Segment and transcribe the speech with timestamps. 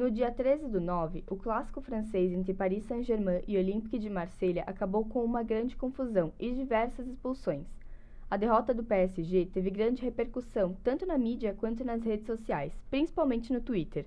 [0.00, 4.64] No dia 13 do 9, o clássico francês entre Paris Saint-Germain e Olympique de Marselha
[4.66, 7.66] acabou com uma grande confusão e diversas expulsões.
[8.30, 13.52] A derrota do PSG teve grande repercussão tanto na mídia quanto nas redes sociais, principalmente
[13.52, 14.06] no Twitter.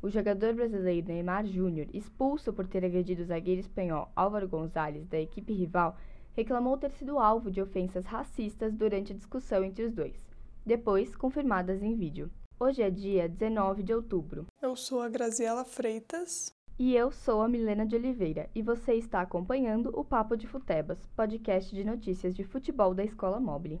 [0.00, 5.20] O jogador brasileiro Neymar Júnior, expulso por ter agredido o zagueiro espanhol Álvaro Gonzalez da
[5.20, 5.98] equipe rival,
[6.32, 10.26] reclamou ter sido alvo de ofensas racistas durante a discussão entre os dois,
[10.64, 12.30] depois confirmadas em vídeo.
[12.58, 14.46] Hoje é dia 19 de outubro.
[14.62, 16.54] Eu sou a Graziela Freitas.
[16.78, 20.98] E eu sou a Milena de Oliveira, e você está acompanhando o Papo de Futebas,
[21.16, 23.80] podcast de notícias de futebol da Escola Mobile.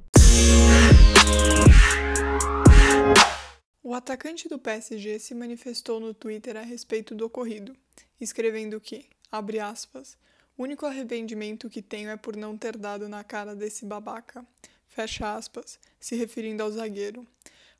[3.80, 7.76] O atacante do PSG se manifestou no Twitter a respeito do ocorrido,
[8.20, 10.18] escrevendo que, abre aspas,
[10.58, 14.44] o único arrependimento que tenho é por não ter dado na cara desse babaca,
[14.88, 17.24] fecha aspas, se referindo ao zagueiro.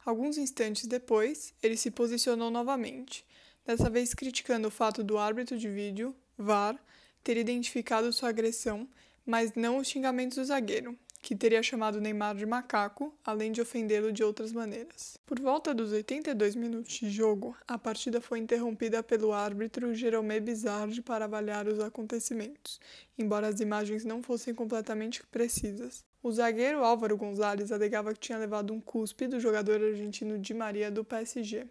[0.05, 3.24] Alguns instantes depois, ele se posicionou novamente
[3.64, 6.78] dessa vez criticando o fato do árbitro de vídeo, VAR,
[7.22, 8.86] ter identificado sua agressão,
[9.25, 14.12] mas não os xingamentos do zagueiro, que teria chamado Neymar de macaco, além de ofendê-lo
[14.12, 15.16] de outras maneiras.
[15.25, 21.00] Por volta dos 82 minutos de jogo, a partida foi interrompida pelo árbitro Jerome Bizarre
[21.00, 22.78] para avaliar os acontecimentos,
[23.16, 26.05] embora as imagens não fossem completamente precisas.
[26.25, 30.91] O zagueiro Álvaro Gonzalez alegava que tinha levado um cuspe do jogador argentino Di Maria
[30.91, 31.66] do PSG,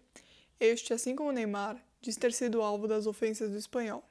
[0.60, 4.04] este, assim como Neymar, diz ter sido alvo das ofensas do espanhol.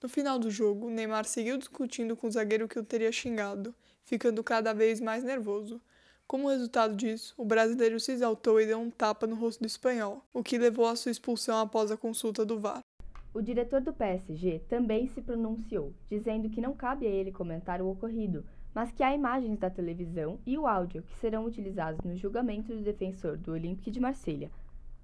[0.00, 3.74] No final do jogo, Neymar seguiu discutindo com o zagueiro que o teria xingado,
[4.04, 5.80] ficando cada vez mais nervoso.
[6.24, 10.24] Como resultado disso, o brasileiro se exaltou e deu um tapa no rosto do espanhol,
[10.32, 12.80] o que levou à sua expulsão após a consulta do VAR.
[13.34, 17.90] O diretor do PSG também se pronunciou, dizendo que não cabe a ele comentar o
[17.90, 22.74] ocorrido, mas que há imagens da televisão e o áudio que serão utilizados no julgamento
[22.74, 24.50] do defensor do Olympique de Marselha,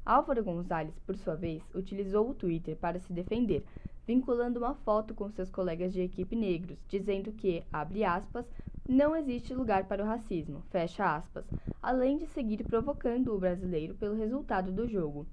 [0.06, 3.64] Álvaro Gonzalez, por sua vez, utilizou o Twitter para se defender,
[4.06, 8.46] vinculando uma foto com seus colegas de equipe negros, dizendo que, abre aspas,
[8.88, 11.44] não existe lugar para o racismo, fecha aspas,
[11.82, 15.26] além de seguir provocando o brasileiro pelo resultado do jogo.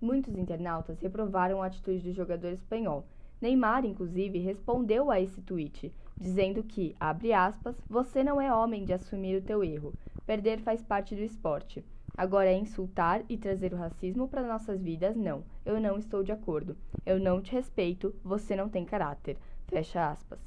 [0.00, 3.06] Muitos internautas reprovaram a atitude do jogador espanhol.
[3.40, 8.92] Neymar, inclusive, respondeu a esse tweet, dizendo que, abre aspas, você não é homem de
[8.92, 9.92] assumir o teu erro.
[10.24, 11.84] Perder faz parte do esporte.
[12.16, 15.44] Agora, é insultar e trazer o racismo para nossas vidas, não.
[15.64, 16.76] Eu não estou de acordo.
[17.04, 19.36] Eu não te respeito, você não tem caráter.
[19.68, 20.40] Fecha aspas.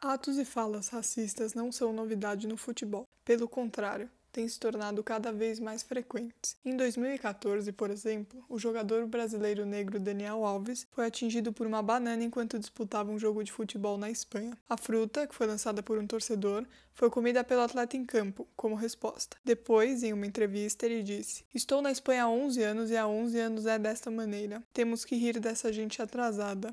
[0.00, 3.04] Atos e falas racistas não são novidade no futebol.
[3.24, 6.56] Pelo contrário, têm se tornado cada vez mais frequentes.
[6.64, 12.22] Em 2014, por exemplo, o jogador brasileiro negro Daniel Alves foi atingido por uma banana
[12.22, 14.56] enquanto disputava um jogo de futebol na Espanha.
[14.68, 18.76] A fruta, que foi lançada por um torcedor, foi comida pelo atleta em campo, como
[18.76, 19.36] resposta.
[19.44, 23.40] Depois, em uma entrevista, ele disse: Estou na Espanha há 11 anos e há 11
[23.40, 24.62] anos é desta maneira.
[24.72, 26.72] Temos que rir dessa gente atrasada.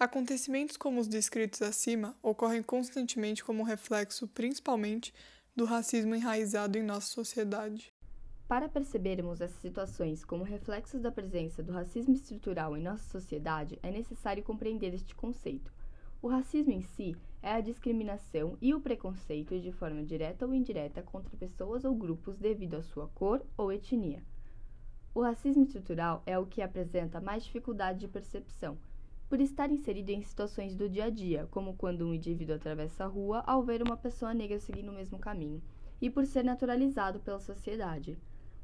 [0.00, 5.14] Acontecimentos como os descritos acima ocorrem constantemente como reflexo, principalmente,
[5.56, 7.94] do racismo enraizado em nossa sociedade.
[8.48, 13.90] Para percebermos essas situações como reflexos da presença do racismo estrutural em nossa sociedade, é
[13.90, 15.72] necessário compreender este conceito.
[16.20, 21.02] O racismo em si é a discriminação e o preconceito de forma direta ou indireta
[21.02, 24.22] contra pessoas ou grupos devido à sua cor ou etnia.
[25.14, 28.76] O racismo estrutural é o que apresenta mais dificuldade de percepção,
[29.28, 33.08] por estar inserido em situações do dia a dia, como quando um indivíduo atravessa a
[33.08, 35.62] rua ao ver uma pessoa negra seguindo o mesmo caminho,
[36.00, 38.18] e por ser naturalizado pela sociedade.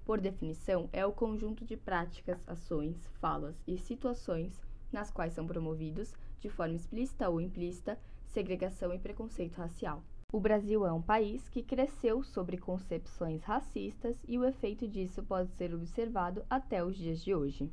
[0.04, 4.60] Por definição, é o conjunto de práticas, ações, falas e situações
[4.92, 10.02] nas quais são promovidos, de forma explícita ou implícita, segregação e preconceito racial.
[10.32, 15.50] O Brasil é um país que cresceu sobre concepções racistas e o efeito disso pode
[15.50, 17.70] ser observado até os dias de hoje.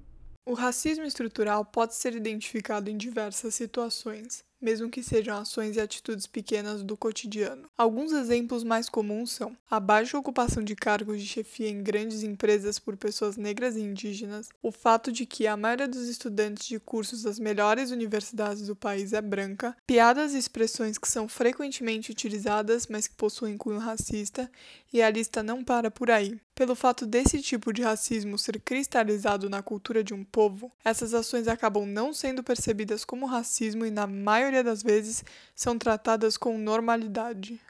[0.47, 6.25] O racismo estrutural pode ser identificado em diversas situações, mesmo que sejam ações e atitudes
[6.25, 7.69] pequenas do cotidiano.
[7.77, 12.79] Alguns exemplos mais comuns são a baixa ocupação de cargos de chefia em grandes empresas
[12.79, 17.23] por pessoas negras e indígenas, o fato de que a maioria dos estudantes de cursos
[17.23, 23.05] das melhores universidades do país é branca, piadas e expressões que são frequentemente utilizadas, mas
[23.05, 24.49] que possuem cunho racista,
[24.93, 26.39] e a lista não para por aí.
[26.57, 31.47] Pelo fato desse tipo de racismo ser cristalizado na cultura de um povo, essas ações
[31.47, 35.23] acabam não sendo percebidas como racismo e, na maioria das vezes,
[35.53, 37.61] são tratadas com normalidade.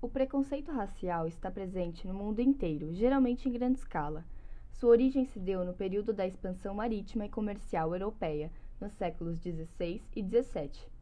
[0.00, 4.24] O preconceito racial está presente no mundo inteiro, geralmente em grande escala.
[4.72, 8.50] Sua origem se deu no período da expansão marítima e comercial europeia,
[8.80, 10.93] nos séculos XVI e XVII.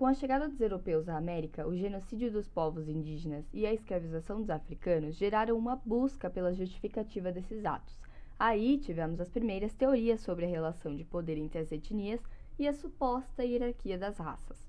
[0.00, 4.40] Com a chegada dos europeus à América, o genocídio dos povos indígenas e a escravização
[4.40, 8.00] dos africanos geraram uma busca pela justificativa desses atos,
[8.38, 12.18] Aí tivemos as primeiras teorias sobre a relação de poder entre as etnias
[12.58, 14.66] e a suposta hierarquia das raças.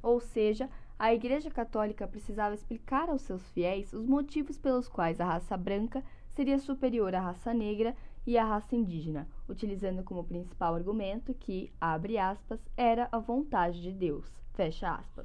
[0.00, 5.24] Ou seja, a Igreja Católica precisava explicar aos seus fiéis os motivos pelos quais a
[5.24, 11.34] raça branca seria superior à raça negra e à raça indígena, utilizando como principal argumento
[11.34, 15.24] que, abre aspas, era a vontade de Deus, fecha aspas.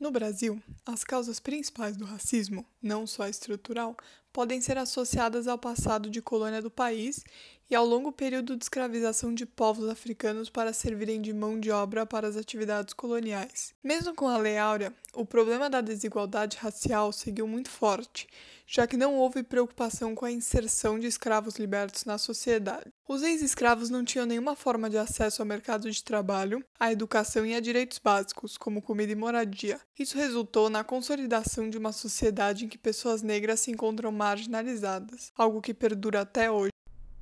[0.00, 3.94] No Brasil, as causas principais do racismo, não só estrutural,
[4.32, 7.22] podem ser associadas ao passado de colônia do país
[7.70, 12.06] e ao longo período de escravização de povos africanos para servirem de mão de obra
[12.06, 13.74] para as atividades coloniais.
[13.82, 18.26] Mesmo com a Lei Áurea, o problema da desigualdade racial seguiu muito forte
[18.66, 22.92] já que não houve preocupação com a inserção de escravos libertos na sociedade.
[23.08, 27.54] Os ex-escravos não tinham nenhuma forma de acesso ao mercado de trabalho, à educação e
[27.54, 29.80] a direitos básicos, como comida e moradia.
[29.96, 35.62] Isso resultou na consolidação de uma sociedade em que pessoas negras se encontram marginalizadas, algo
[35.62, 36.72] que perdura até hoje.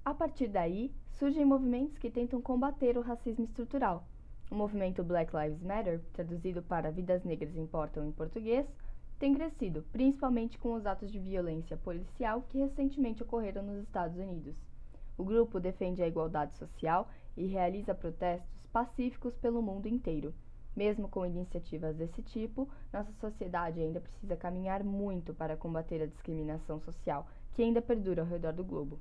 [0.05, 4.07] A partir daí, surgem movimentos que tentam combater o racismo estrutural.
[4.51, 8.67] O movimento Black Lives Matter, traduzido para Vidas Negras Importam em português,
[9.19, 14.63] tem crescido, principalmente com os atos de violência policial que recentemente ocorreram nos Estados Unidos.
[15.17, 20.35] O grupo defende a igualdade social e realiza protestos pacíficos pelo mundo inteiro.
[20.77, 26.79] Mesmo com iniciativas desse tipo, nossa sociedade ainda precisa caminhar muito para combater a discriminação
[26.79, 29.01] social, que ainda perdura ao redor do globo.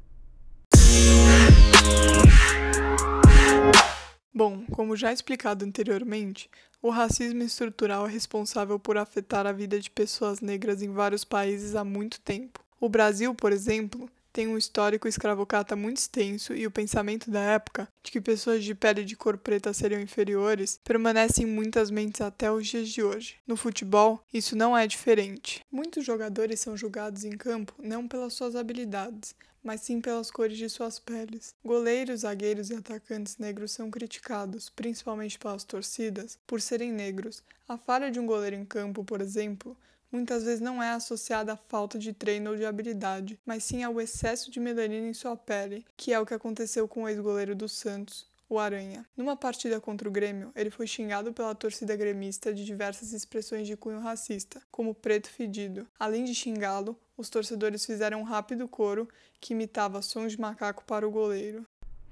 [4.33, 6.50] Bom, como já explicado anteriormente,
[6.81, 11.75] o racismo estrutural é responsável por afetar a vida de pessoas negras em vários países
[11.75, 12.60] há muito tempo.
[12.80, 17.88] O Brasil, por exemplo, tem um histórico escravocrata muito extenso e o pensamento da época
[18.04, 22.51] de que pessoas de pele de cor preta seriam inferiores permanece em muitas mentes até
[22.51, 23.36] os dias de hoje.
[23.45, 25.62] No futebol, isso não é diferente.
[25.71, 30.69] Muitos jogadores são julgados em campo não pelas suas habilidades, mas sim pelas cores de
[30.69, 31.56] suas peles.
[31.63, 37.42] Goleiros, zagueiros e atacantes negros são criticados, principalmente pelas torcidas, por serem negros.
[37.68, 39.77] A falha de um goleiro em campo, por exemplo,
[40.12, 44.00] muitas vezes não é associada à falta de treino ou de habilidade, mas sim ao
[44.00, 47.69] excesso de melanina em sua pele, que é o que aconteceu com o ex-goleiro do
[47.69, 49.05] Santos, o Aranha.
[49.17, 53.75] Numa partida contra o Grêmio, ele foi xingado pela torcida gremista de diversas expressões de
[53.75, 55.88] cunho racista, como preto fedido.
[56.00, 59.07] Além de xingá-lo, os torcedores fizeram um rápido coro
[59.39, 61.65] que imitava sons de macaco para o goleiro.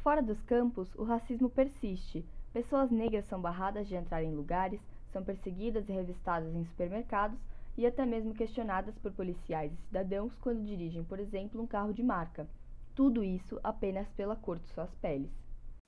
[0.04, 2.26] Fora dos campos, o racismo persiste.
[2.52, 4.82] Pessoas negras são barradas de entrar em lugares,
[5.14, 7.40] são perseguidas e revistadas em supermercados
[7.78, 12.04] e até mesmo questionadas por policiais e cidadãos quando dirigem, por exemplo, um carro de
[12.04, 12.48] marca.
[12.96, 15.32] Tudo isso apenas pela cor de suas peles.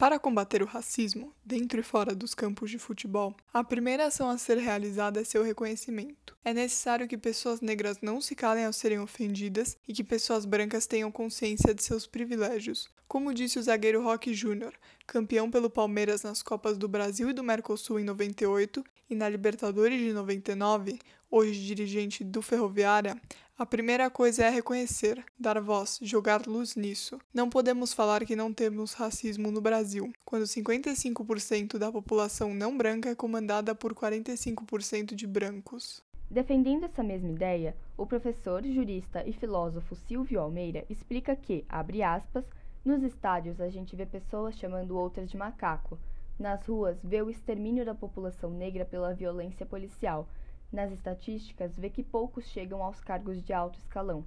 [0.03, 4.37] Para combater o racismo, dentro e fora dos campos de futebol, a primeira ação a
[4.37, 6.35] ser realizada é seu reconhecimento.
[6.43, 10.85] É necessário que pessoas negras não se calem ao serem ofendidas e que pessoas brancas
[10.85, 12.89] tenham consciência de seus privilégios.
[13.07, 14.73] Como disse o zagueiro Roque Júnior,
[15.07, 20.01] campeão pelo Palmeiras nas Copas do Brasil e do Mercosul em 98 e na Libertadores
[20.01, 20.99] de 99,
[21.31, 23.15] hoje dirigente do Ferroviária,
[23.55, 27.19] a primeira coisa é reconhecer, dar voz, jogar luz nisso.
[27.31, 33.09] Não podemos falar que não temos racismo no Brasil, quando 55% da população não branca
[33.09, 36.03] é comandada por 45% de brancos.
[36.31, 42.43] Defendendo essa mesma ideia, o professor, jurista e filósofo Silvio Almeida explica que, abre aspas,
[42.83, 45.99] nos estádios a gente vê pessoas chamando outras de macaco.
[46.39, 50.27] Nas ruas vê o extermínio da população negra pela violência policial
[50.73, 54.25] nas estatísticas, vê que poucos chegam aos cargos de alto escalão.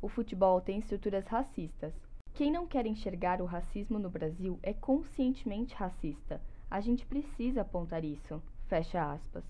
[0.00, 1.92] O futebol tem estruturas racistas.
[2.32, 6.40] Quem não quer enxergar o racismo no Brasil é conscientemente racista.
[6.70, 8.40] A gente precisa apontar isso.
[8.68, 9.44] Fecha aspas.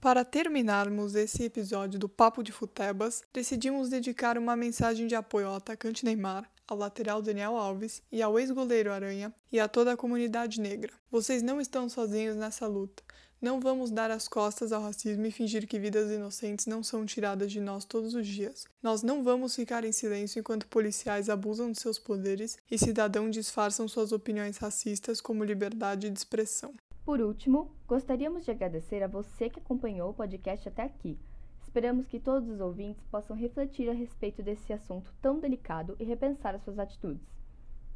[0.00, 5.56] Para terminarmos esse episódio do Papo de Futebas, decidimos dedicar uma mensagem de apoio ao
[5.56, 10.60] atacante Neymar, ao lateral Daniel Alves e ao ex-goleiro Aranha e a toda a comunidade
[10.60, 10.92] negra.
[11.10, 13.02] Vocês não estão sozinhos nessa luta.
[13.40, 17.52] Não vamos dar as costas ao racismo e fingir que vidas inocentes não são tiradas
[17.52, 18.66] de nós todos os dias.
[18.82, 23.86] Nós não vamos ficar em silêncio enquanto policiais abusam de seus poderes e cidadãos disfarçam
[23.86, 26.74] suas opiniões racistas como liberdade de expressão.
[27.04, 31.16] Por último, gostaríamos de agradecer a você que acompanhou o podcast até aqui.
[31.62, 36.56] Esperamos que todos os ouvintes possam refletir a respeito desse assunto tão delicado e repensar
[36.56, 37.28] as suas atitudes.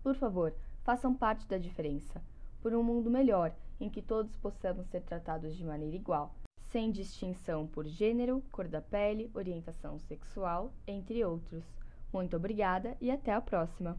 [0.05, 2.23] Por favor, façam parte da diferença.
[2.63, 6.33] Por um mundo melhor em que todos possamos ser tratados de maneira igual,
[6.71, 11.65] sem distinção por gênero, cor da pele, orientação sexual, entre outros.
[12.13, 13.99] Muito obrigada e até a próxima!